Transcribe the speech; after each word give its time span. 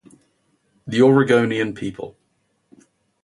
The 0.87 0.99
Oregonian 1.03 1.75
people. 1.75 2.17